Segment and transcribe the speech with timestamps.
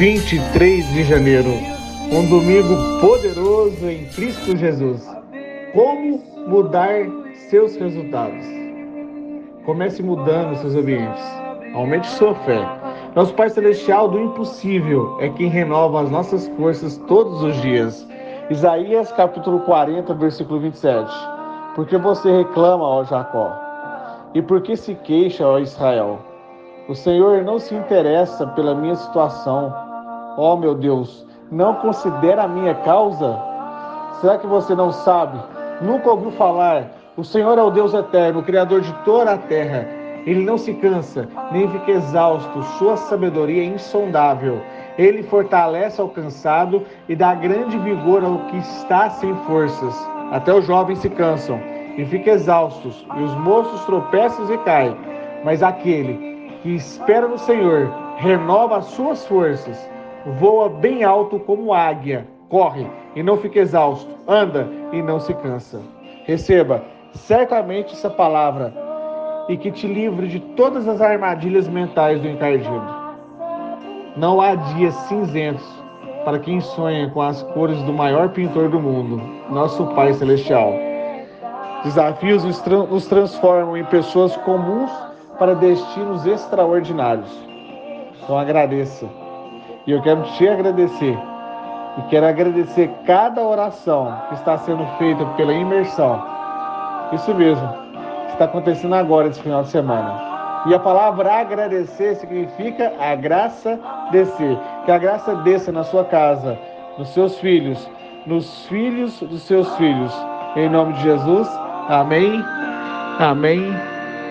[0.00, 1.50] Vinte e três de janeiro,
[2.10, 5.06] um domingo poderoso em Cristo Jesus.
[5.74, 7.06] Como mudar
[7.50, 8.46] seus resultados?
[9.66, 11.22] Comece mudando seus ambientes.
[11.74, 12.66] Aumente sua fé.
[13.14, 18.08] Nosso Pai Celestial do impossível é quem renova as nossas forças todos os dias.
[18.48, 21.12] Isaías capítulo 40, versículo 27.
[21.74, 23.52] Porque você reclama, ó Jacó,
[24.32, 26.20] e por que se queixa, ó Israel?
[26.88, 29.89] O Senhor não se interessa pela minha situação.
[30.42, 33.38] Ó meu Deus, não considera a minha causa?
[34.22, 35.38] Será que você não sabe?
[35.82, 36.92] Nunca ouviu falar?
[37.14, 39.86] O Senhor é o Deus eterno, o Criador de toda a terra.
[40.24, 42.62] Ele não se cansa, nem fica exausto.
[42.78, 44.62] Sua sabedoria é insondável.
[44.96, 49.94] Ele fortalece ao cansado e dá grande vigor ao que está sem forças.
[50.32, 51.60] Até os jovens se cansam
[51.98, 54.96] e ficam exaustos, e os moços tropeçam e caem.
[55.44, 59.78] Mas aquele que espera no Senhor renova as suas forças,
[60.38, 65.80] voa bem alto como águia, corre e não fica exausto, anda e não se cansa.
[66.24, 66.82] Receba
[67.12, 68.72] certamente essa palavra
[69.48, 73.00] e que te livre de todas as armadilhas mentais do encardido.
[74.16, 75.66] Não há dias cinzentos
[76.24, 79.20] para quem sonha com as cores do maior pintor do mundo,
[79.50, 80.72] nosso Pai Celestial.
[81.82, 84.90] Desafios nos transformam em pessoas comuns
[85.38, 87.30] para destinos extraordinários.
[88.22, 89.08] Então agradeça.
[89.86, 91.18] E eu quero te agradecer.
[91.98, 96.22] E quero agradecer cada oração que está sendo feita pela imersão.
[97.12, 97.68] Isso mesmo,
[98.28, 100.30] está acontecendo agora esse final de semana.
[100.66, 103.80] E a palavra agradecer significa a graça
[104.12, 104.58] descer.
[104.84, 106.58] Que a graça desça na sua casa,
[106.98, 107.90] nos seus filhos,
[108.26, 110.12] nos filhos dos seus filhos.
[110.56, 111.48] Em nome de Jesus.
[111.88, 112.44] Amém.
[113.18, 113.74] Amém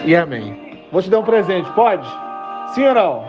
[0.05, 0.85] e amém.
[0.91, 2.07] Vou te dar um presente, pode?
[2.73, 3.23] Sim ou não?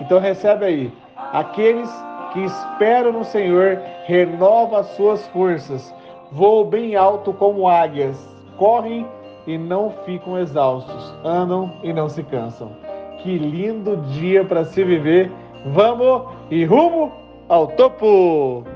[0.00, 1.05] Então recebe aí.
[1.32, 1.90] Aqueles
[2.32, 5.94] que esperam no Senhor renova as suas forças,
[6.30, 8.16] voam bem alto como águias,
[8.56, 9.06] correm
[9.46, 12.70] e não ficam exaustos, andam e não se cansam.
[13.22, 15.30] Que lindo dia para se viver!
[15.66, 17.12] Vamos e rumo
[17.48, 18.75] ao topo!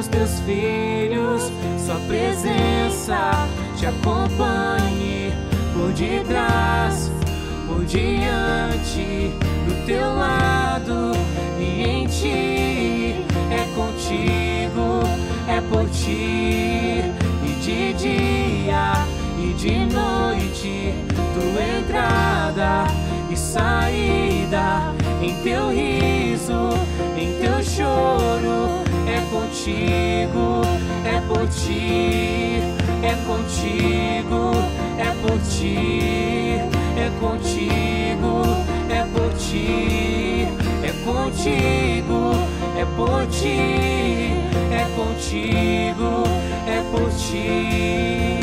[0.00, 1.52] dos teus filhos,
[1.84, 5.30] sua presença te acompanhe
[5.74, 7.10] por detrás,
[7.66, 9.30] por diante,
[9.66, 11.12] do teu lado
[11.58, 13.26] e em ti.
[13.50, 15.02] É contigo,
[15.46, 17.02] é por ti
[17.44, 19.06] e de dia
[19.38, 20.94] e de noite,
[21.34, 22.86] tua entrada
[23.30, 26.70] e saída em teu riso,
[27.18, 28.39] em teu choro,
[29.60, 30.62] contigo,
[31.04, 32.62] é por ti,
[33.02, 34.52] é contigo,
[34.98, 36.58] é por ti,
[36.96, 38.42] é contigo,
[38.88, 40.48] é por ti,
[40.82, 42.32] é contigo,
[42.74, 43.58] é por ti,
[44.72, 46.24] é contigo,
[46.66, 48.39] é por ti.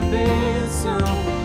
[0.00, 1.37] bênção.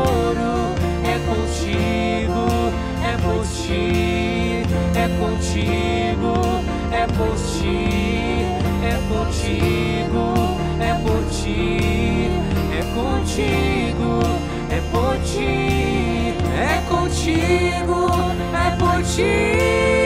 [0.00, 0.74] Choro.
[1.04, 4.62] É contigo, é por ti,
[4.94, 6.34] é contigo,
[6.92, 8.46] é por ti,
[8.82, 10.24] é contigo,
[10.80, 12.30] é por ti,
[12.72, 14.20] é contigo,
[14.70, 18.00] é por ti, é contigo,
[18.54, 19.99] é por ti.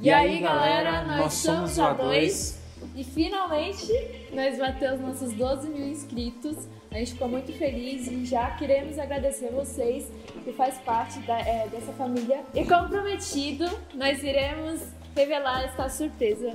[0.00, 2.58] E aí, galera, nós somos a dois.
[2.94, 3.86] E finalmente
[4.32, 6.68] nós batemos nossos 12 mil inscritos.
[6.90, 10.10] A gente ficou muito feliz e já queremos agradecer vocês
[10.44, 12.42] que faz parte da- é, dessa família.
[12.54, 14.80] E como prometido, nós iremos
[15.14, 16.52] revelar esta surpresa.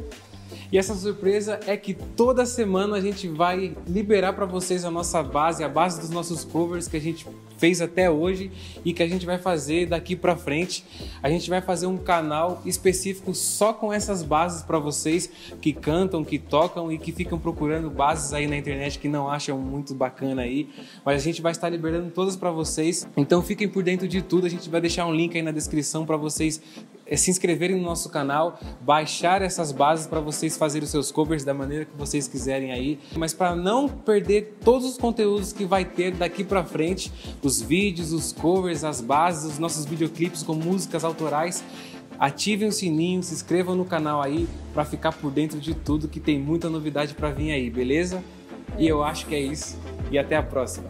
[0.71, 5.21] E essa surpresa é que toda semana a gente vai liberar para vocês a nossa
[5.21, 7.25] base, a base dos nossos covers que a gente
[7.61, 8.51] fez até hoje
[8.83, 10.83] e que a gente vai fazer daqui para frente.
[11.21, 15.29] A gente vai fazer um canal específico só com essas bases para vocês
[15.61, 19.59] que cantam, que tocam e que ficam procurando bases aí na internet que não acham
[19.59, 20.69] muito bacana aí,
[21.05, 23.07] mas a gente vai estar liberando todas para vocês.
[23.15, 24.47] Então fiquem por dentro de tudo.
[24.47, 26.59] A gente vai deixar um link aí na descrição para vocês
[27.11, 31.43] é se inscreverem no nosso canal, baixar essas bases para vocês fazerem os seus covers
[31.43, 32.97] da maneira que vocês quiserem aí.
[33.17, 37.11] Mas para não perder todos os conteúdos que vai ter daqui para frente,
[37.43, 41.61] os vídeos, os covers, as bases, os nossos videoclipes com músicas autorais,
[42.17, 46.21] ativem o sininho, se inscrevam no canal aí para ficar por dentro de tudo que
[46.21, 48.23] tem muita novidade para vir aí, beleza?
[48.77, 49.77] E eu acho que é isso.
[50.09, 50.87] E até a próxima.